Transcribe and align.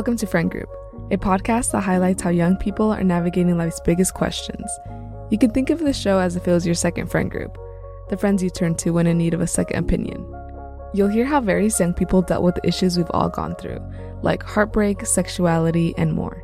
Welcome 0.00 0.16
to 0.16 0.26
Friend 0.26 0.50
Group, 0.50 0.70
a 1.10 1.18
podcast 1.18 1.72
that 1.72 1.82
highlights 1.82 2.22
how 2.22 2.30
young 2.30 2.56
people 2.56 2.90
are 2.90 3.04
navigating 3.04 3.58
life's 3.58 3.80
biggest 3.80 4.14
questions. 4.14 4.66
You 5.28 5.36
can 5.36 5.50
think 5.50 5.68
of 5.68 5.78
this 5.78 6.00
show 6.00 6.18
as 6.18 6.36
if 6.36 6.48
it 6.48 6.52
was 6.52 6.64
your 6.64 6.74
second 6.74 7.10
friend 7.10 7.30
group, 7.30 7.58
the 8.08 8.16
friends 8.16 8.42
you 8.42 8.48
turn 8.48 8.76
to 8.76 8.92
when 8.92 9.06
in 9.06 9.18
need 9.18 9.34
of 9.34 9.42
a 9.42 9.46
second 9.46 9.84
opinion. 9.84 10.26
You'll 10.94 11.08
hear 11.08 11.26
how 11.26 11.42
various 11.42 11.78
young 11.78 11.92
people 11.92 12.22
dealt 12.22 12.42
with 12.42 12.64
issues 12.64 12.96
we've 12.96 13.10
all 13.10 13.28
gone 13.28 13.54
through, 13.56 13.78
like 14.22 14.42
heartbreak, 14.42 15.04
sexuality, 15.04 15.92
and 15.98 16.14
more. 16.14 16.42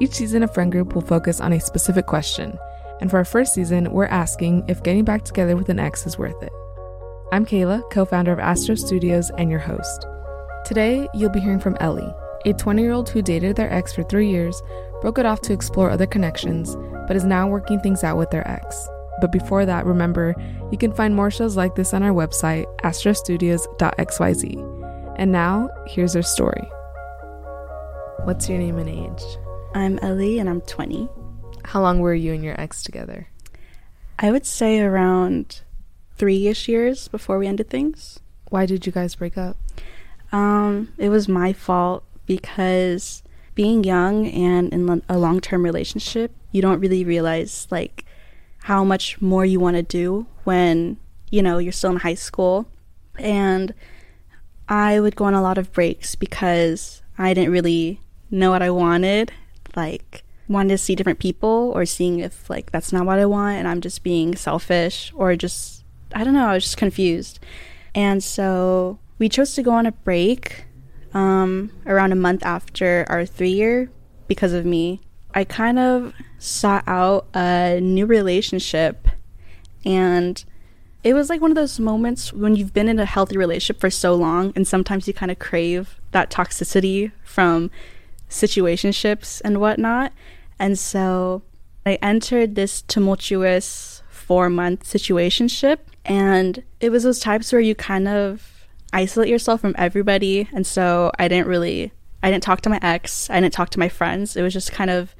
Each 0.00 0.14
season 0.14 0.42
of 0.42 0.54
Friend 0.54 0.72
Group 0.72 0.94
will 0.94 1.02
focus 1.02 1.38
on 1.38 1.52
a 1.52 1.60
specific 1.60 2.06
question, 2.06 2.58
and 3.02 3.10
for 3.10 3.18
our 3.18 3.26
first 3.26 3.52
season, 3.52 3.92
we're 3.92 4.06
asking 4.06 4.64
if 4.68 4.82
getting 4.82 5.04
back 5.04 5.22
together 5.22 5.54
with 5.54 5.68
an 5.68 5.78
ex 5.78 6.06
is 6.06 6.16
worth 6.16 6.42
it. 6.42 6.52
I'm 7.30 7.44
Kayla, 7.44 7.90
co 7.90 8.06
founder 8.06 8.32
of 8.32 8.38
Astro 8.38 8.74
Studios, 8.74 9.30
and 9.36 9.50
your 9.50 9.60
host. 9.60 10.06
Today, 10.64 11.06
you'll 11.12 11.28
be 11.28 11.40
hearing 11.40 11.60
from 11.60 11.76
Ellie, 11.78 12.10
a 12.46 12.54
20 12.54 12.80
year 12.80 12.92
old 12.92 13.10
who 13.10 13.20
dated 13.20 13.56
their 13.56 13.72
ex 13.72 13.92
for 13.92 14.04
three 14.04 14.30
years, 14.30 14.62
broke 15.02 15.18
it 15.18 15.26
off 15.26 15.40
to 15.42 15.52
explore 15.52 15.90
other 15.90 16.06
connections, 16.06 16.76
but 17.06 17.16
is 17.16 17.24
now 17.24 17.48
working 17.48 17.80
things 17.80 18.04
out 18.04 18.16
with 18.16 18.30
their 18.30 18.48
ex. 18.48 18.88
But 19.20 19.32
before 19.32 19.66
that, 19.66 19.84
remember, 19.84 20.34
you 20.70 20.78
can 20.78 20.92
find 20.92 21.14
more 21.14 21.30
shows 21.30 21.56
like 21.56 21.74
this 21.74 21.92
on 21.92 22.02
our 22.02 22.12
website, 22.12 22.66
astrostudios.xyz. 22.82 25.16
And 25.18 25.32
now, 25.32 25.70
here's 25.86 26.14
our 26.14 26.22
story. 26.22 26.62
What's 28.24 28.48
your 28.48 28.58
name 28.58 28.78
and 28.78 28.88
age? 28.88 29.24
I'm 29.74 29.98
Ellie 30.00 30.38
and 30.38 30.48
I'm 30.48 30.60
20. 30.62 31.08
How 31.64 31.82
long 31.82 31.98
were 31.98 32.14
you 32.14 32.32
and 32.32 32.44
your 32.44 32.58
ex 32.60 32.82
together? 32.82 33.28
I 34.18 34.30
would 34.30 34.46
say 34.46 34.80
around 34.80 35.62
three 36.16 36.46
ish 36.46 36.68
years 36.68 37.08
before 37.08 37.38
we 37.38 37.46
ended 37.46 37.68
things. 37.68 38.20
Why 38.50 38.66
did 38.66 38.86
you 38.86 38.92
guys 38.92 39.16
break 39.16 39.36
up? 39.36 39.56
Um, 40.32 40.92
it 40.98 41.08
was 41.08 41.28
my 41.28 41.52
fault 41.52 42.04
because 42.26 43.22
being 43.54 43.84
young 43.84 44.26
and 44.26 44.72
in 44.72 45.02
a 45.08 45.18
long 45.18 45.40
term 45.40 45.62
relationship, 45.62 46.32
you 46.52 46.62
don't 46.62 46.80
really 46.80 47.04
realize 47.04 47.66
like 47.70 48.04
how 48.64 48.84
much 48.84 49.20
more 49.20 49.44
you 49.44 49.60
want 49.60 49.76
to 49.76 49.82
do 49.82 50.26
when 50.44 50.98
you 51.30 51.42
know 51.42 51.58
you're 51.58 51.72
still 51.72 51.90
in 51.90 51.96
high 51.96 52.14
school. 52.14 52.66
And 53.18 53.72
I 54.68 55.00
would 55.00 55.16
go 55.16 55.24
on 55.24 55.34
a 55.34 55.42
lot 55.42 55.58
of 55.58 55.72
breaks 55.72 56.14
because 56.14 57.02
I 57.16 57.32
didn't 57.32 57.52
really 57.52 58.00
know 58.30 58.50
what 58.50 58.62
I 58.62 58.70
wanted. 58.70 59.32
Like, 59.74 60.24
wanted 60.48 60.70
to 60.70 60.78
see 60.78 60.94
different 60.94 61.18
people 61.18 61.72
or 61.74 61.84
seeing 61.84 62.20
if 62.20 62.48
like 62.48 62.70
that's 62.70 62.92
not 62.92 63.06
what 63.06 63.18
I 63.18 63.26
want 63.26 63.58
and 63.58 63.66
I'm 63.66 63.80
just 63.80 64.02
being 64.02 64.36
selfish 64.36 65.12
or 65.14 65.34
just 65.36 65.84
I 66.14 66.24
don't 66.24 66.34
know, 66.34 66.46
I 66.46 66.54
was 66.54 66.64
just 66.64 66.76
confused. 66.76 67.40
And 67.94 68.22
so 68.22 68.98
we 69.18 69.28
chose 69.28 69.54
to 69.54 69.62
go 69.62 69.72
on 69.72 69.86
a 69.86 69.92
break 69.92 70.66
um, 71.14 71.70
around 71.86 72.12
a 72.12 72.16
month 72.16 72.44
after 72.44 73.06
our 73.08 73.24
three 73.24 73.50
year 73.50 73.90
because 74.28 74.52
of 74.52 74.64
me. 74.64 75.00
I 75.34 75.44
kind 75.44 75.78
of 75.78 76.14
sought 76.38 76.84
out 76.86 77.26
a 77.34 77.78
new 77.80 78.06
relationship 78.06 79.08
and 79.84 80.42
it 81.04 81.14
was 81.14 81.28
like 81.28 81.40
one 81.40 81.50
of 81.50 81.54
those 81.54 81.78
moments 81.78 82.32
when 82.32 82.56
you've 82.56 82.72
been 82.72 82.88
in 82.88 82.98
a 82.98 83.04
healthy 83.04 83.36
relationship 83.36 83.80
for 83.80 83.90
so 83.90 84.14
long 84.14 84.52
and 84.56 84.66
sometimes 84.66 85.06
you 85.06 85.14
kind 85.14 85.30
of 85.30 85.38
crave 85.38 86.00
that 86.10 86.30
toxicity 86.30 87.12
from 87.22 87.70
situationships 88.28 89.40
and 89.44 89.60
whatnot. 89.60 90.12
And 90.58 90.78
so 90.78 91.42
I 91.84 91.94
entered 92.02 92.54
this 92.54 92.82
tumultuous 92.82 94.02
four 94.08 94.50
month 94.50 94.84
situationship 94.84 95.78
and 96.04 96.62
it 96.80 96.90
was 96.90 97.04
those 97.04 97.20
types 97.20 97.52
where 97.52 97.60
you 97.60 97.74
kind 97.74 98.08
of 98.08 98.55
isolate 98.96 99.28
yourself 99.28 99.60
from 99.60 99.74
everybody. 99.76 100.48
And 100.54 100.66
so 100.66 101.12
I 101.18 101.28
didn't 101.28 101.46
really, 101.46 101.92
I 102.22 102.30
didn't 102.30 102.42
talk 102.42 102.62
to 102.62 102.70
my 102.70 102.80
ex, 102.82 103.28
I 103.28 103.40
didn't 103.40 103.52
talk 103.52 103.68
to 103.70 103.78
my 103.78 103.90
friends. 103.90 104.36
It 104.36 104.42
was 104.42 104.54
just 104.54 104.72
kind 104.72 104.90
of 104.90 105.14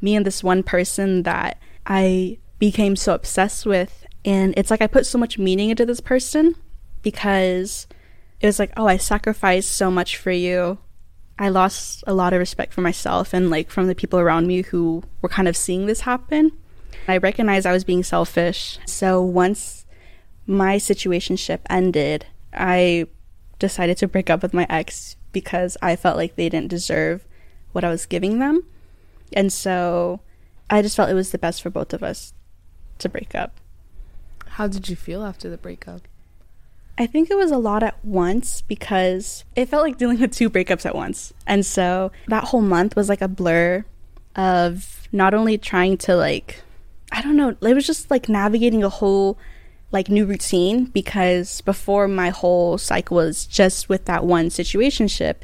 me 0.00 0.16
and 0.16 0.24
this 0.24 0.42
one 0.42 0.62
person 0.62 1.22
that 1.24 1.60
I 1.86 2.38
became 2.58 2.96
so 2.96 3.14
obsessed 3.14 3.66
with. 3.66 4.06
And 4.24 4.54
it's 4.56 4.70
like 4.70 4.80
I 4.80 4.86
put 4.86 5.04
so 5.04 5.18
much 5.18 5.38
meaning 5.38 5.68
into 5.68 5.84
this 5.84 6.00
person 6.00 6.54
because 7.02 7.86
it 8.40 8.46
was 8.46 8.58
like, 8.58 8.72
oh, 8.76 8.86
I 8.86 8.96
sacrificed 8.96 9.70
so 9.70 9.90
much 9.90 10.16
for 10.16 10.30
you. 10.30 10.78
I 11.38 11.50
lost 11.50 12.02
a 12.06 12.14
lot 12.14 12.32
of 12.32 12.38
respect 12.38 12.72
for 12.72 12.80
myself 12.80 13.34
and 13.34 13.50
like 13.50 13.70
from 13.70 13.86
the 13.86 13.94
people 13.94 14.18
around 14.18 14.46
me 14.46 14.62
who 14.62 15.02
were 15.20 15.28
kind 15.28 15.48
of 15.48 15.56
seeing 15.56 15.84
this 15.86 16.00
happen. 16.00 16.52
I 17.06 17.18
recognized 17.18 17.66
I 17.66 17.72
was 17.72 17.84
being 17.84 18.02
selfish. 18.02 18.78
So 18.86 19.22
once 19.22 19.84
my 20.46 20.76
situationship 20.76 21.60
ended, 21.68 22.26
I 22.52 23.06
decided 23.58 23.98
to 23.98 24.08
break 24.08 24.30
up 24.30 24.42
with 24.42 24.54
my 24.54 24.66
ex 24.68 25.16
because 25.32 25.76
I 25.80 25.96
felt 25.96 26.16
like 26.16 26.36
they 26.36 26.48
didn't 26.48 26.70
deserve 26.70 27.24
what 27.72 27.84
I 27.84 27.90
was 27.90 28.06
giving 28.06 28.38
them. 28.38 28.64
And 29.32 29.52
so 29.52 30.20
I 30.68 30.82
just 30.82 30.96
felt 30.96 31.10
it 31.10 31.14
was 31.14 31.30
the 31.30 31.38
best 31.38 31.62
for 31.62 31.70
both 31.70 31.92
of 31.92 32.02
us 32.02 32.32
to 32.98 33.08
break 33.08 33.34
up. 33.34 33.52
How 34.46 34.66
did 34.66 34.88
you 34.88 34.96
feel 34.96 35.22
after 35.22 35.48
the 35.48 35.56
breakup? 35.56 36.02
I 36.98 37.06
think 37.06 37.30
it 37.30 37.36
was 37.36 37.50
a 37.50 37.56
lot 37.56 37.82
at 37.82 38.04
once 38.04 38.62
because 38.62 39.44
it 39.56 39.68
felt 39.68 39.84
like 39.84 39.96
dealing 39.96 40.20
with 40.20 40.34
two 40.34 40.50
breakups 40.50 40.84
at 40.84 40.94
once. 40.94 41.32
And 41.46 41.64
so 41.64 42.12
that 42.28 42.44
whole 42.44 42.60
month 42.60 42.96
was 42.96 43.08
like 43.08 43.22
a 43.22 43.28
blur 43.28 43.84
of 44.36 45.08
not 45.12 45.32
only 45.34 45.56
trying 45.56 45.96
to 45.98 46.16
like 46.16 46.62
I 47.12 47.22
don't 47.22 47.36
know, 47.36 47.56
it 47.60 47.74
was 47.74 47.86
just 47.86 48.10
like 48.10 48.28
navigating 48.28 48.84
a 48.84 48.88
whole 48.88 49.38
like 49.92 50.08
new 50.08 50.24
routine 50.24 50.84
because 50.86 51.60
before 51.62 52.06
my 52.06 52.30
whole 52.30 52.78
cycle 52.78 53.16
was 53.16 53.46
just 53.46 53.88
with 53.88 54.04
that 54.04 54.24
one 54.24 54.48
situationship. 54.48 55.36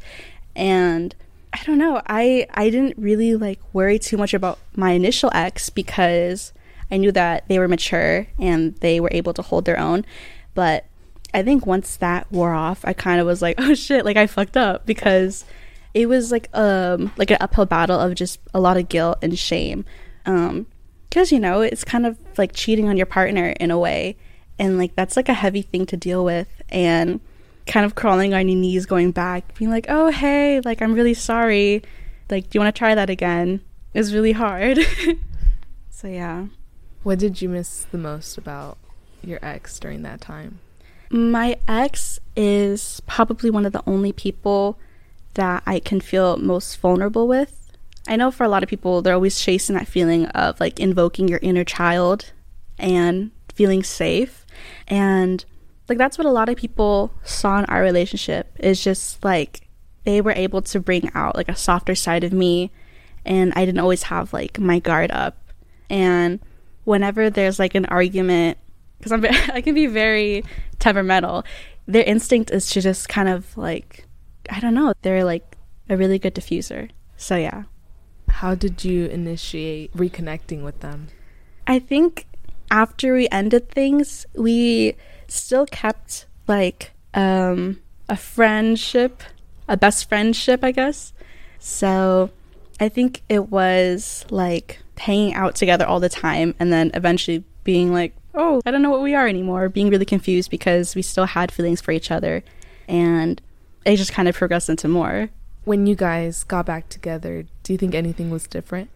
And 0.54 1.14
I 1.52 1.62
don't 1.64 1.78
know 1.78 2.02
I 2.06 2.46
I 2.54 2.70
didn't 2.70 2.98
really 2.98 3.34
like 3.34 3.60
worry 3.72 3.98
too 3.98 4.16
much 4.16 4.34
about 4.34 4.58
my 4.74 4.92
initial 4.92 5.30
ex 5.34 5.70
because 5.70 6.52
I 6.90 6.98
knew 6.98 7.10
that 7.12 7.48
they 7.48 7.58
were 7.58 7.66
mature 7.66 8.28
and 8.38 8.76
they 8.76 9.00
were 9.00 9.10
able 9.12 9.34
to 9.34 9.42
hold 9.42 9.64
their 9.64 9.78
own. 9.78 10.04
But 10.54 10.84
I 11.34 11.42
think 11.42 11.66
once 11.66 11.96
that 11.96 12.30
wore 12.30 12.54
off 12.54 12.84
I 12.84 12.92
kind 12.92 13.20
of 13.20 13.26
was 13.26 13.42
like 13.42 13.56
oh 13.60 13.74
shit 13.74 14.04
like 14.04 14.16
I 14.16 14.26
fucked 14.26 14.56
up 14.56 14.86
because 14.86 15.44
it 15.92 16.06
was 16.06 16.30
like 16.30 16.48
um 16.54 17.10
like 17.16 17.30
an 17.30 17.38
uphill 17.40 17.66
battle 17.66 17.98
of 17.98 18.14
just 18.14 18.38
a 18.54 18.60
lot 18.60 18.76
of 18.76 18.88
guilt 18.88 19.18
and 19.22 19.36
shame. 19.36 19.84
Um 20.24 20.66
because 21.08 21.32
you 21.32 21.40
know 21.40 21.62
it's 21.62 21.82
kind 21.82 22.06
of 22.06 22.16
like 22.38 22.52
cheating 22.52 22.88
on 22.88 22.96
your 22.96 23.06
partner 23.06 23.48
in 23.58 23.72
a 23.72 23.78
way 23.78 24.16
and 24.58 24.78
like 24.78 24.94
that's 24.94 25.16
like 25.16 25.28
a 25.28 25.34
heavy 25.34 25.62
thing 25.62 25.86
to 25.86 25.96
deal 25.96 26.24
with. 26.24 26.48
And 26.68 27.20
kind 27.66 27.84
of 27.84 27.94
crawling 27.94 28.32
on 28.32 28.48
your 28.48 28.58
knees 28.58 28.86
going 28.86 29.10
back 29.10 29.58
being 29.58 29.72
like 29.72 29.86
oh 29.88 30.08
hey 30.08 30.60
like 30.60 30.80
i'm 30.80 30.94
really 30.94 31.14
sorry. 31.14 31.82
Like 32.30 32.44
do 32.50 32.56
you 32.56 32.60
want 32.60 32.74
to 32.74 32.78
try 32.78 32.94
that 32.94 33.10
again? 33.10 33.60
is 33.94 34.14
really 34.14 34.32
hard. 34.32 34.78
So 35.96 36.08
yeah. 36.08 36.48
What 37.04 37.18
did 37.18 37.40
you 37.40 37.48
miss 37.48 37.84
the 37.90 37.96
most 37.96 38.36
about 38.36 38.76
your 39.24 39.38
ex 39.40 39.78
during 39.78 40.02
that 40.02 40.20
time? 40.20 40.58
My 41.10 41.56
ex 41.66 42.18
is 42.36 43.00
probably 43.06 43.48
one 43.48 43.64
of 43.64 43.72
the 43.72 43.82
only 43.86 44.12
people 44.12 44.78
that 45.34 45.62
i 45.66 45.78
can 45.78 46.00
feel 46.00 46.36
most 46.36 46.78
vulnerable 46.80 47.26
with. 47.26 47.72
I 48.06 48.16
know 48.16 48.30
for 48.30 48.44
a 48.44 48.48
lot 48.48 48.62
of 48.62 48.68
people 48.68 49.00
they're 49.00 49.14
always 49.14 49.40
chasing 49.40 49.74
that 49.74 49.88
feeling 49.88 50.26
of 50.26 50.60
like 50.60 50.78
invoking 50.78 51.28
your 51.28 51.40
inner 51.40 51.64
child 51.64 52.32
and 52.78 53.30
feeling 53.54 53.82
safe 53.82 54.44
and 54.88 55.44
like 55.88 55.98
that's 55.98 56.18
what 56.18 56.26
a 56.26 56.30
lot 56.30 56.48
of 56.48 56.56
people 56.56 57.12
saw 57.22 57.58
in 57.58 57.64
our 57.66 57.80
relationship 57.80 58.54
is 58.58 58.82
just 58.82 59.24
like 59.24 59.68
they 60.04 60.20
were 60.20 60.32
able 60.32 60.62
to 60.62 60.80
bring 60.80 61.10
out 61.14 61.36
like 61.36 61.48
a 61.48 61.56
softer 61.56 61.94
side 61.94 62.24
of 62.24 62.32
me 62.32 62.70
and 63.24 63.52
I 63.56 63.64
didn't 63.64 63.80
always 63.80 64.04
have 64.04 64.32
like 64.32 64.58
my 64.58 64.78
guard 64.78 65.10
up. 65.10 65.36
And 65.90 66.40
whenever 66.84 67.28
there's 67.28 67.58
like 67.58 67.74
an 67.74 67.86
argument 67.86 68.56
because 68.98 69.12
I'm 69.12 69.24
I 69.52 69.60
can 69.60 69.74
be 69.74 69.86
very 69.86 70.44
temperamental, 70.78 71.44
their 71.86 72.04
instinct 72.04 72.50
is 72.50 72.70
to 72.70 72.80
just 72.80 73.08
kind 73.08 73.28
of 73.28 73.56
like 73.56 74.06
I 74.48 74.60
don't 74.60 74.74
know, 74.74 74.94
they're 75.02 75.24
like 75.24 75.56
a 75.88 75.96
really 75.96 76.18
good 76.18 76.34
diffuser. 76.34 76.90
So 77.16 77.36
yeah. 77.36 77.64
How 78.28 78.54
did 78.54 78.84
you 78.84 79.06
initiate 79.06 79.92
reconnecting 79.96 80.62
with 80.62 80.80
them? 80.80 81.08
I 81.66 81.78
think 81.78 82.26
after 82.70 83.14
we 83.14 83.28
ended 83.30 83.70
things, 83.70 84.26
we 84.34 84.94
still 85.28 85.66
kept 85.66 86.26
like 86.46 86.92
um, 87.14 87.80
a 88.08 88.16
friendship, 88.16 89.22
a 89.68 89.76
best 89.76 90.08
friendship, 90.08 90.60
I 90.62 90.72
guess. 90.72 91.12
So 91.58 92.30
I 92.78 92.88
think 92.88 93.22
it 93.28 93.48
was 93.50 94.24
like 94.30 94.80
hanging 94.98 95.34
out 95.34 95.54
together 95.54 95.86
all 95.86 96.00
the 96.00 96.08
time 96.08 96.54
and 96.58 96.72
then 96.72 96.90
eventually 96.94 97.44
being 97.64 97.92
like, 97.92 98.14
oh, 98.34 98.60
I 98.64 98.70
don't 98.70 98.82
know 98.82 98.90
what 98.90 99.02
we 99.02 99.14
are 99.14 99.26
anymore, 99.26 99.68
being 99.68 99.90
really 99.90 100.04
confused 100.04 100.50
because 100.50 100.94
we 100.94 101.02
still 101.02 101.24
had 101.24 101.50
feelings 101.50 101.80
for 101.80 101.92
each 101.92 102.10
other. 102.10 102.44
And 102.86 103.40
it 103.84 103.96
just 103.96 104.12
kind 104.12 104.28
of 104.28 104.34
progressed 104.34 104.68
into 104.68 104.88
more. 104.88 105.30
When 105.64 105.86
you 105.86 105.96
guys 105.96 106.44
got 106.44 106.66
back 106.66 106.88
together, 106.88 107.44
do 107.62 107.72
you 107.72 107.78
think 107.78 107.94
anything 107.94 108.30
was 108.30 108.46
different? 108.46 108.90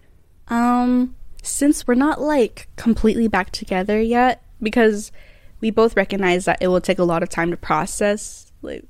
Um, 0.49 1.17
since 1.43 1.87
we're 1.87 1.95
not 1.95 2.21
like 2.21 2.69
completely 2.77 3.29
back 3.29 3.51
together 3.51 4.01
yet, 4.01 4.43
because 4.63 5.13
we 5.61 5.71
both 5.71 5.97
recognize 5.97 6.45
that 6.47 6.59
it 6.61 6.69
will 6.69 6.81
take 6.81 6.99
a 6.99 7.05
lot 7.05 7.23
of 7.23 7.29
time 7.29 7.51
to 7.51 7.57
process, 7.57 8.53
like, 8.63 8.85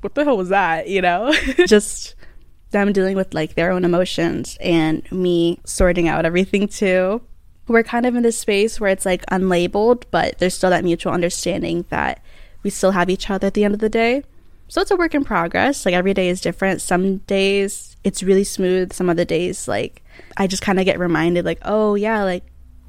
what 0.00 0.14
the 0.14 0.24
hell 0.24 0.36
was 0.36 0.50
that, 0.50 0.88
you 0.88 1.00
know? 1.00 1.32
Just 1.66 2.14
them 2.70 2.92
dealing 2.92 3.16
with 3.16 3.32
like 3.32 3.54
their 3.54 3.70
own 3.70 3.84
emotions 3.84 4.56
and 4.60 5.10
me 5.12 5.60
sorting 5.64 6.08
out 6.08 6.24
everything 6.24 6.68
too. 6.68 7.22
We're 7.68 7.82
kind 7.82 8.06
of 8.06 8.14
in 8.14 8.22
this 8.22 8.38
space 8.38 8.78
where 8.78 8.90
it's 8.90 9.06
like 9.06 9.26
unlabeled, 9.26 10.04
but 10.10 10.38
there's 10.38 10.54
still 10.54 10.70
that 10.70 10.84
mutual 10.84 11.12
understanding 11.12 11.84
that 11.88 12.22
we 12.62 12.70
still 12.70 12.92
have 12.92 13.10
each 13.10 13.30
other 13.30 13.48
at 13.48 13.54
the 13.54 13.64
end 13.64 13.74
of 13.74 13.80
the 13.80 13.88
day. 13.88 14.22
So 14.68 14.80
it's 14.80 14.90
a 14.90 14.96
work 14.96 15.14
in 15.14 15.24
progress. 15.24 15.86
Like 15.86 15.94
every 15.94 16.14
day 16.14 16.28
is 16.28 16.40
different. 16.40 16.80
Some 16.80 17.18
days 17.18 17.96
it's 18.04 18.22
really 18.22 18.44
smooth. 18.44 18.92
Some 18.92 19.08
other 19.08 19.24
days, 19.24 19.68
like 19.68 20.02
I 20.36 20.46
just 20.46 20.62
kind 20.62 20.78
of 20.78 20.84
get 20.84 20.98
reminded, 20.98 21.44
like, 21.44 21.60
oh 21.64 21.94
yeah, 21.94 22.24
like 22.24 22.44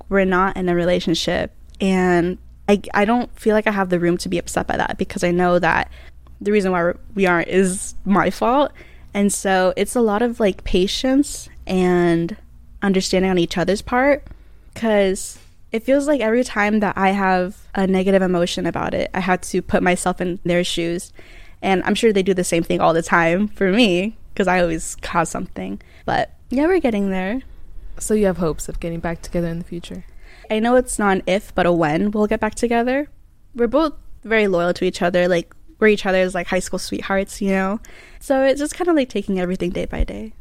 we're 0.09 0.25
not 0.25 0.57
in 0.57 0.69
a 0.69 0.75
relationship. 0.75 1.51
And 1.79 2.37
I, 2.67 2.81
I 2.93 3.05
don't 3.05 3.33
feel 3.39 3.53
like 3.53 3.67
I 3.67 3.71
have 3.71 3.89
the 3.89 3.99
room 3.99 4.17
to 4.17 4.29
be 4.29 4.37
upset 4.37 4.67
by 4.67 4.77
that 4.77 4.97
because 4.97 5.23
I 5.23 5.31
know 5.31 5.59
that 5.59 5.91
the 6.41 6.51
reason 6.51 6.71
why 6.71 6.93
we 7.15 7.25
aren't 7.25 7.47
is 7.47 7.95
my 8.05 8.29
fault. 8.29 8.71
And 9.13 9.31
so 9.33 9.73
it's 9.75 9.95
a 9.95 10.01
lot 10.01 10.21
of 10.21 10.39
like 10.39 10.63
patience 10.63 11.49
and 11.65 12.35
understanding 12.81 13.31
on 13.31 13.37
each 13.37 13.57
other's 13.57 13.81
part 13.81 14.25
because 14.73 15.39
it 15.71 15.83
feels 15.83 16.07
like 16.07 16.21
every 16.21 16.43
time 16.43 16.79
that 16.79 16.97
I 16.97 17.09
have 17.09 17.57
a 17.75 17.87
negative 17.87 18.21
emotion 18.21 18.65
about 18.65 18.93
it, 18.93 19.09
I 19.13 19.19
have 19.19 19.41
to 19.41 19.61
put 19.61 19.83
myself 19.83 20.21
in 20.21 20.39
their 20.43 20.63
shoes. 20.63 21.11
And 21.61 21.83
I'm 21.83 21.95
sure 21.95 22.13
they 22.13 22.23
do 22.23 22.33
the 22.33 22.43
same 22.43 22.63
thing 22.63 22.79
all 22.79 22.93
the 22.93 23.01
time 23.01 23.47
for 23.47 23.71
me 23.71 24.17
because 24.33 24.47
I 24.47 24.61
always 24.61 24.95
cause 24.97 25.29
something. 25.29 25.81
But 26.05 26.33
yeah, 26.49 26.67
we're 26.67 26.79
getting 26.79 27.09
there. 27.09 27.41
So 27.99 28.13
you 28.13 28.27
have 28.27 28.37
hopes 28.37 28.69
of 28.69 28.79
getting 28.79 28.99
back 28.99 29.21
together 29.21 29.47
in 29.47 29.57
the 29.57 29.65
future? 29.65 30.05
I 30.51 30.59
know 30.59 30.75
it's 30.75 30.99
not 30.99 31.17
an 31.17 31.23
if, 31.25 31.53
but 31.55 31.65
a 31.65 31.71
when 31.71 32.11
we'll 32.11 32.27
get 32.27 32.39
back 32.39 32.55
together. 32.55 33.09
We're 33.55 33.67
both 33.67 33.93
very 34.23 34.47
loyal 34.47 34.73
to 34.75 34.85
each 34.85 35.01
other. 35.01 35.27
Like, 35.27 35.53
we're 35.79 35.87
each 35.87 36.05
other's 36.05 36.35
like 36.35 36.47
high 36.47 36.59
school 36.59 36.79
sweethearts, 36.79 37.41
you 37.41 37.49
know? 37.49 37.79
So 38.19 38.43
it's 38.43 38.59
just 38.59 38.75
kind 38.75 38.87
of 38.87 38.95
like 38.95 39.09
taking 39.09 39.39
everything 39.39 39.71
day 39.71 39.85
by 39.85 40.03
day. 40.03 40.33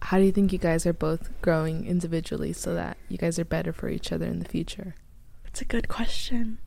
How 0.00 0.18
do 0.18 0.24
you 0.24 0.32
think 0.32 0.52
you 0.52 0.58
guys 0.58 0.84
are 0.86 0.92
both 0.92 1.30
growing 1.42 1.86
individually 1.86 2.52
so 2.52 2.74
that 2.74 2.96
you 3.08 3.18
guys 3.18 3.38
are 3.38 3.44
better 3.44 3.72
for 3.72 3.88
each 3.88 4.10
other 4.10 4.26
in 4.26 4.40
the 4.40 4.48
future? 4.48 4.94
It's 5.46 5.60
a 5.60 5.66
good 5.66 5.88
question. 5.88 6.58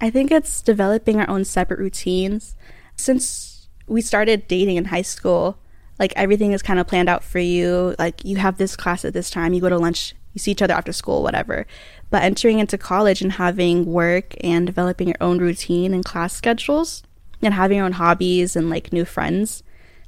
I 0.00 0.10
think 0.10 0.30
it's 0.30 0.62
developing 0.62 1.20
our 1.20 1.28
own 1.28 1.44
separate 1.44 1.78
routines. 1.78 2.56
Since 2.96 3.68
we 3.86 4.00
started 4.00 4.48
dating 4.48 4.76
in 4.76 4.86
high 4.86 5.02
school, 5.02 5.58
like 5.98 6.12
everything 6.16 6.52
is 6.52 6.62
kind 6.62 6.78
of 6.78 6.86
planned 6.86 7.08
out 7.08 7.24
for 7.24 7.38
you. 7.38 7.94
Like 7.98 8.24
you 8.24 8.36
have 8.36 8.58
this 8.58 8.76
class 8.76 9.04
at 9.04 9.12
this 9.12 9.30
time, 9.30 9.52
you 9.52 9.60
go 9.60 9.68
to 9.68 9.78
lunch, 9.78 10.14
you 10.32 10.38
see 10.38 10.52
each 10.52 10.62
other 10.62 10.74
after 10.74 10.92
school, 10.92 11.22
whatever. 11.22 11.66
But 12.10 12.22
entering 12.22 12.58
into 12.58 12.78
college 12.78 13.22
and 13.22 13.32
having 13.32 13.86
work 13.86 14.34
and 14.42 14.66
developing 14.66 15.08
your 15.08 15.16
own 15.20 15.38
routine 15.38 15.94
and 15.94 16.04
class 16.04 16.34
schedules 16.34 17.02
and 17.40 17.54
having 17.54 17.78
your 17.78 17.86
own 17.86 17.92
hobbies 17.92 18.56
and 18.56 18.70
like 18.70 18.92
new 18.92 19.04
friends, 19.04 19.62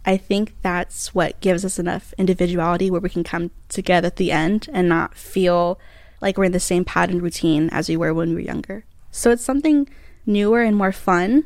I 0.06 0.16
think 0.16 0.54
that's 0.62 1.14
what 1.14 1.40
gives 1.40 1.64
us 1.64 1.78
enough 1.78 2.12
individuality 2.18 2.90
where 2.90 3.00
we 3.00 3.08
can 3.08 3.24
come 3.24 3.50
together 3.68 4.06
at 4.06 4.16
the 4.16 4.32
end 4.32 4.68
and 4.72 4.88
not 4.88 5.16
feel 5.16 5.78
like 6.20 6.36
we're 6.36 6.44
in 6.44 6.52
the 6.52 6.60
same 6.60 6.84
pattern 6.84 7.20
routine 7.20 7.70
as 7.70 7.88
we 7.88 7.96
were 7.96 8.12
when 8.12 8.30
we 8.30 8.34
were 8.36 8.40
younger. 8.40 8.84
So 9.10 9.30
it's 9.30 9.44
something 9.44 9.88
newer 10.26 10.62
and 10.62 10.76
more 10.76 10.92
fun. 10.92 11.44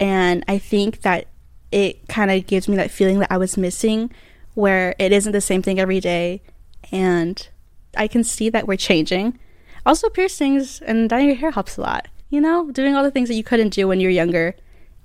And 0.00 0.44
I 0.48 0.58
think 0.58 1.02
that 1.02 1.26
it 1.72 2.08
kind 2.08 2.30
of 2.30 2.46
gives 2.46 2.68
me 2.68 2.76
that 2.76 2.90
feeling 2.90 3.18
that 3.18 3.32
I 3.32 3.36
was 3.36 3.56
missing, 3.56 4.10
where 4.54 4.94
it 4.98 5.12
isn't 5.12 5.32
the 5.32 5.40
same 5.40 5.62
thing 5.62 5.78
every 5.78 6.00
day. 6.00 6.42
And 6.90 7.48
I 7.96 8.08
can 8.08 8.24
see 8.24 8.48
that 8.50 8.66
we're 8.66 8.76
changing. 8.76 9.38
Also, 9.84 10.08
piercings 10.08 10.80
and 10.82 11.08
dyeing 11.08 11.28
your 11.28 11.36
hair 11.36 11.50
helps 11.50 11.76
a 11.76 11.80
lot. 11.80 12.08
You 12.30 12.40
know, 12.40 12.70
doing 12.70 12.94
all 12.94 13.02
the 13.02 13.10
things 13.10 13.28
that 13.28 13.36
you 13.36 13.44
couldn't 13.44 13.70
do 13.70 13.88
when 13.88 14.00
you're 14.00 14.10
younger 14.10 14.54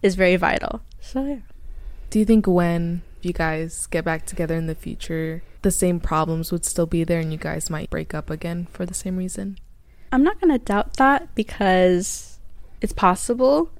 is 0.01 0.15
very 0.15 0.35
vital. 0.35 0.81
So, 0.99 1.23
yeah. 1.25 1.37
Do 2.09 2.19
you 2.19 2.25
think 2.25 2.45
when 2.45 3.01
you 3.21 3.33
guys 3.33 3.87
get 3.87 4.03
back 4.03 4.25
together 4.25 4.55
in 4.55 4.67
the 4.67 4.75
future, 4.75 5.41
the 5.61 5.71
same 5.71 5.99
problems 5.99 6.51
would 6.51 6.65
still 6.65 6.85
be 6.85 7.03
there 7.03 7.19
and 7.19 7.31
you 7.31 7.39
guys 7.39 7.69
might 7.69 7.89
break 7.89 8.13
up 8.13 8.29
again 8.29 8.67
for 8.71 8.85
the 8.85 8.93
same 8.93 9.17
reason? 9.17 9.57
I'm 10.11 10.23
not 10.23 10.39
going 10.39 10.51
to 10.51 10.63
doubt 10.63 10.97
that 10.97 11.33
because 11.33 12.39
it's 12.81 12.93
possible. 12.93 13.71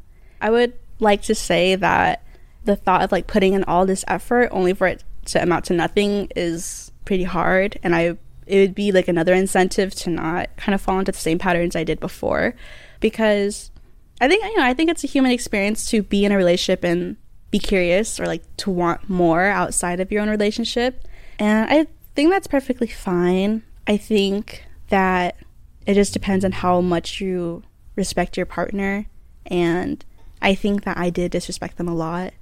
I 0.42 0.50
would 0.50 0.74
like 1.04 1.22
to 1.24 1.36
say 1.36 1.76
that 1.76 2.24
the 2.66 2.76
thought 2.76 3.04
of 3.04 3.12
like 3.12 3.28
putting 3.28 3.54
in 3.54 3.64
all 3.66 3.86
this 3.86 4.06
effort 4.08 4.50
only 4.52 4.74
for 4.74 4.88
it 4.88 5.04
to 5.26 5.42
amount 5.42 5.66
to 5.66 5.74
nothing 5.74 6.30
is 6.36 6.92
pretty 7.06 7.24
hard 7.24 7.80
and 7.84 7.96
I 7.96 8.18
it 8.46 8.60
would 8.60 8.76
be 8.76 8.92
like 8.92 9.08
another 9.08 9.34
incentive 9.34 9.94
to 9.96 10.10
not 10.10 10.50
kind 10.58 10.76
of 10.76 10.82
fall 10.82 11.00
into 11.00 11.12
the 11.12 11.18
same 11.18 11.40
patterns 11.40 11.76
I 11.76 11.84
did 11.84 12.00
before 12.00 12.56
because 13.00 13.72
I 14.20 14.28
think 14.28 14.44
you 14.44 14.58
know 14.58 14.64
I 14.64 14.74
think 14.74 14.90
it's 14.90 15.04
a 15.04 15.08
human 15.08 15.32
experience 15.32 15.90
to 15.92 16.02
be 16.02 16.26
in 16.26 16.32
a 16.32 16.38
relationship 16.38 16.84
and 16.84 17.18
be 17.52 17.60
curious 17.60 18.20
or 18.20 18.26
like 18.26 18.44
to 18.58 18.72
want 18.72 19.10
more 19.10 19.44
outside 19.44 20.00
of 20.00 20.12
your 20.12 20.22
own 20.22 20.30
relationship 20.30 21.08
and 21.40 21.70
I 21.70 21.88
think 22.16 22.32
that's 22.32 22.48
perfectly 22.48 22.88
fine. 22.88 23.64
I 23.88 23.98
think 23.98 24.66
that 24.90 25.38
it 25.86 25.96
just 25.96 26.14
depends 26.14 26.46
on 26.46 26.52
how 26.52 26.82
much 26.82 27.20
you 27.20 27.64
respect 27.96 28.38
your 28.38 28.46
partner 28.46 29.08
and 29.46 30.04
I 30.44 30.54
think 30.54 30.84
that 30.84 30.98
I 30.98 31.10
did 31.10 31.32
disrespect 31.32 31.78
them 31.78 31.88
a 31.88 31.96
lot 31.96 32.34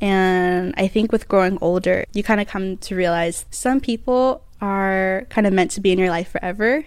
and 0.00 0.74
I 0.78 0.88
think 0.88 1.12
with 1.12 1.28
growing 1.28 1.58
older, 1.60 2.06
you 2.12 2.22
kind 2.22 2.40
of 2.40 2.48
come 2.48 2.78
to 2.78 2.96
realize 2.96 3.44
some 3.50 3.80
people 3.80 4.42
are 4.60 5.26
kind 5.28 5.46
of 5.46 5.52
meant 5.52 5.70
to 5.72 5.80
be 5.80 5.92
in 5.92 5.98
your 5.98 6.08
life 6.08 6.30
forever. 6.30 6.84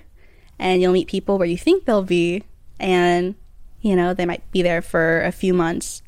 And 0.58 0.82
you'll 0.82 0.94
meet 0.94 1.08
people 1.08 1.38
where 1.38 1.48
you 1.48 1.58
think 1.58 1.86
they'll 1.86 2.04
be, 2.04 2.44
and, 2.80 3.36
you 3.82 3.96
know, 3.96 4.14
they 4.14 4.26
might 4.26 4.50
be 4.52 4.62
there 4.62 4.82
for 4.82 5.22
a 5.24 5.32
few 5.32 5.54
months. 5.54 6.02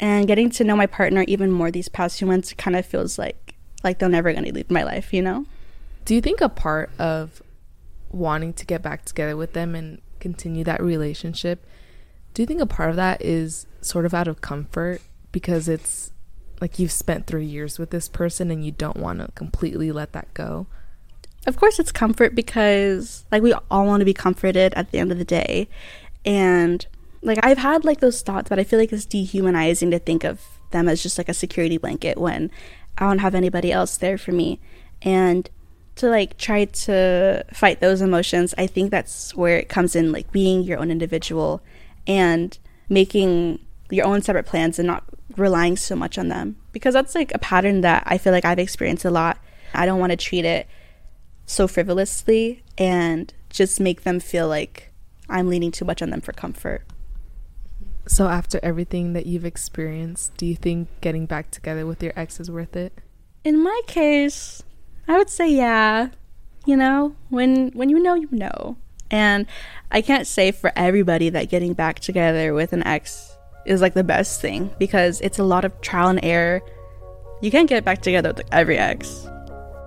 And 0.00 0.26
getting 0.26 0.50
to 0.50 0.64
know 0.64 0.76
my 0.76 0.86
partner 0.86 1.24
even 1.26 1.50
more 1.50 1.70
these 1.70 1.88
past 1.88 2.18
few 2.18 2.26
months 2.26 2.52
kind 2.52 2.76
of 2.76 2.86
feels 2.86 3.18
like 3.18 3.54
like 3.84 3.98
they're 3.98 4.08
never 4.08 4.32
going 4.32 4.44
to 4.44 4.52
leave 4.52 4.70
my 4.70 4.82
life, 4.82 5.12
you 5.12 5.22
know? 5.22 5.46
Do 6.04 6.14
you 6.14 6.20
think 6.20 6.40
a 6.40 6.48
part 6.48 6.90
of 6.98 7.42
wanting 8.10 8.52
to 8.54 8.66
get 8.66 8.82
back 8.82 9.04
together 9.04 9.36
with 9.36 9.52
them 9.52 9.74
and 9.74 10.00
continue 10.18 10.64
that 10.64 10.82
relationship, 10.82 11.64
do 12.38 12.42
you 12.42 12.46
think 12.46 12.60
a 12.60 12.66
part 12.66 12.90
of 12.90 12.94
that 12.94 13.20
is 13.20 13.66
sort 13.80 14.06
of 14.06 14.14
out 14.14 14.28
of 14.28 14.40
comfort 14.40 15.00
because 15.32 15.68
it's 15.68 16.12
like 16.60 16.78
you've 16.78 16.92
spent 16.92 17.26
three 17.26 17.44
years 17.44 17.80
with 17.80 17.90
this 17.90 18.08
person 18.08 18.52
and 18.52 18.64
you 18.64 18.70
don't 18.70 18.96
want 18.96 19.18
to 19.18 19.26
completely 19.34 19.90
let 19.90 20.12
that 20.12 20.32
go? 20.34 20.68
Of 21.48 21.56
course 21.56 21.80
it's 21.80 21.90
comfort 21.90 22.36
because 22.36 23.24
like 23.32 23.42
we 23.42 23.54
all 23.72 23.86
want 23.86 24.02
to 24.02 24.04
be 24.04 24.14
comforted 24.14 24.72
at 24.74 24.92
the 24.92 25.00
end 25.00 25.10
of 25.10 25.18
the 25.18 25.24
day. 25.24 25.68
And 26.24 26.86
like 27.22 27.44
i've 27.44 27.58
had 27.58 27.84
like 27.84 27.98
those 27.98 28.22
thoughts 28.22 28.48
but 28.48 28.60
i 28.60 28.62
feel 28.62 28.78
like 28.78 28.92
it's 28.92 29.04
dehumanizing 29.04 29.90
to 29.90 29.98
think 29.98 30.22
of 30.22 30.40
them 30.70 30.88
as 30.88 31.02
just 31.02 31.18
like 31.18 31.28
a 31.28 31.34
security 31.34 31.76
blanket 31.76 32.16
when 32.16 32.52
i 32.98 33.08
don't 33.08 33.18
have 33.18 33.34
anybody 33.34 33.72
else 33.72 33.96
there 33.96 34.16
for 34.16 34.30
me. 34.30 34.60
And 35.02 35.50
to 35.96 36.08
like 36.08 36.38
try 36.38 36.66
to 36.66 37.44
fight 37.52 37.80
those 37.80 38.00
emotions 38.00 38.54
i 38.56 38.68
think 38.68 38.92
that's 38.92 39.34
where 39.34 39.58
it 39.58 39.68
comes 39.68 39.96
in 39.96 40.12
like 40.12 40.30
being 40.30 40.62
your 40.62 40.78
own 40.78 40.92
individual 40.92 41.60
and 42.08 42.58
making 42.88 43.60
your 43.90 44.06
own 44.06 44.22
separate 44.22 44.46
plans 44.46 44.78
and 44.78 44.86
not 44.86 45.04
relying 45.36 45.76
so 45.76 45.94
much 45.94 46.18
on 46.18 46.28
them 46.28 46.56
because 46.72 46.94
that's 46.94 47.14
like 47.14 47.32
a 47.34 47.38
pattern 47.38 47.82
that 47.82 48.02
I 48.06 48.18
feel 48.18 48.32
like 48.32 48.44
I've 48.44 48.58
experienced 48.58 49.04
a 49.04 49.10
lot. 49.10 49.38
I 49.74 49.86
don't 49.86 50.00
want 50.00 50.10
to 50.10 50.16
treat 50.16 50.44
it 50.44 50.66
so 51.46 51.68
frivolously 51.68 52.62
and 52.76 53.32
just 53.50 53.80
make 53.80 54.02
them 54.02 54.20
feel 54.20 54.48
like 54.48 54.92
I'm 55.28 55.48
leaning 55.48 55.70
too 55.70 55.84
much 55.84 56.02
on 56.02 56.10
them 56.10 56.20
for 56.20 56.32
comfort. 56.32 56.82
So, 58.06 58.28
after 58.28 58.58
everything 58.62 59.12
that 59.12 59.26
you've 59.26 59.44
experienced, 59.44 60.34
do 60.38 60.46
you 60.46 60.56
think 60.56 60.88
getting 61.02 61.26
back 61.26 61.50
together 61.50 61.84
with 61.84 62.02
your 62.02 62.14
ex 62.16 62.40
is 62.40 62.50
worth 62.50 62.74
it? 62.74 62.98
In 63.44 63.62
my 63.62 63.80
case, 63.86 64.62
I 65.06 65.18
would 65.18 65.28
say 65.28 65.50
yeah. 65.50 66.08
You 66.64 66.76
know, 66.76 67.16
when 67.28 67.70
when 67.72 67.90
you 67.90 67.98
know, 67.98 68.14
you 68.14 68.28
know. 68.30 68.78
And 69.10 69.46
I 69.90 70.02
can't 70.02 70.26
say 70.26 70.52
for 70.52 70.72
everybody 70.76 71.30
that 71.30 71.48
getting 71.48 71.72
back 71.72 72.00
together 72.00 72.52
with 72.54 72.72
an 72.72 72.86
ex 72.86 73.36
is 73.64 73.80
like 73.80 73.94
the 73.94 74.04
best 74.04 74.40
thing 74.40 74.70
because 74.78 75.20
it's 75.20 75.38
a 75.38 75.44
lot 75.44 75.64
of 75.64 75.78
trial 75.80 76.08
and 76.08 76.20
error. 76.22 76.60
You 77.40 77.50
can't 77.50 77.68
get 77.68 77.84
back 77.84 78.02
together 78.02 78.32
with 78.32 78.42
every 78.52 78.78
ex. 78.78 79.26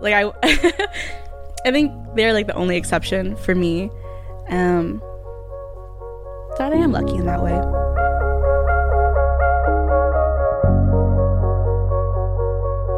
Like 0.02 0.14
I 0.14 0.32
I 1.66 1.72
think 1.72 1.92
they're 2.16 2.34
like 2.34 2.48
the 2.48 2.56
only 2.56 2.78
exception 2.78 3.36
for 3.36 3.54
me. 3.54 3.90
Um 4.50 5.02
that 6.58 6.74
I 6.74 6.78
am 6.78 6.92
lucky 6.92 7.16
in 7.16 7.26
that 7.26 7.42
way. 7.42 7.54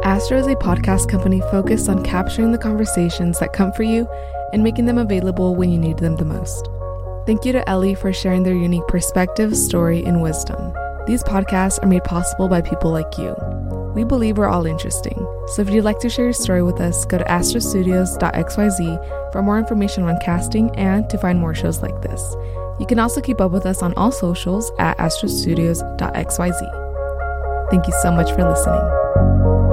Astro 0.04 0.38
is 0.38 0.46
a 0.46 0.54
podcast 0.56 1.08
company 1.08 1.40
focused 1.50 1.88
on 1.88 2.04
capturing 2.04 2.52
the 2.52 2.58
conversations 2.58 3.38
that 3.38 3.52
come 3.52 3.72
for 3.72 3.84
you 3.84 4.06
and 4.54 4.62
making 4.62 4.86
them 4.86 4.98
available 4.98 5.56
when 5.56 5.70
you 5.70 5.78
need 5.78 5.98
them 5.98 6.16
the 6.16 6.24
most. 6.24 6.70
Thank 7.26 7.44
you 7.44 7.52
to 7.52 7.68
Ellie 7.68 7.96
for 7.96 8.12
sharing 8.12 8.44
their 8.44 8.54
unique 8.54 8.86
perspective, 8.86 9.56
story, 9.56 10.04
and 10.04 10.22
wisdom. 10.22 10.72
These 11.06 11.24
podcasts 11.24 11.82
are 11.82 11.88
made 11.88 12.04
possible 12.04 12.48
by 12.48 12.62
people 12.62 12.90
like 12.90 13.18
you. 13.18 13.36
We 13.94 14.04
believe 14.04 14.38
we're 14.38 14.48
all 14.48 14.64
interesting, 14.64 15.26
so 15.48 15.60
if 15.62 15.70
you'd 15.70 15.84
like 15.84 15.98
to 16.00 16.08
share 16.08 16.26
your 16.26 16.32
story 16.32 16.62
with 16.62 16.80
us, 16.80 17.04
go 17.04 17.18
to 17.18 17.24
astrostudios.xyz 17.24 19.32
for 19.32 19.42
more 19.42 19.58
information 19.58 20.04
on 20.04 20.18
casting 20.20 20.70
and 20.76 21.10
to 21.10 21.18
find 21.18 21.38
more 21.38 21.54
shows 21.54 21.82
like 21.82 22.00
this. 22.02 22.34
You 22.78 22.86
can 22.86 22.98
also 22.98 23.20
keep 23.20 23.40
up 23.40 23.52
with 23.52 23.66
us 23.66 23.82
on 23.82 23.94
all 23.94 24.12
socials 24.12 24.70
at 24.78 24.96
astrostudios.xyz. 24.98 27.70
Thank 27.70 27.86
you 27.86 27.92
so 28.02 28.12
much 28.12 28.30
for 28.32 28.48
listening. 28.48 29.63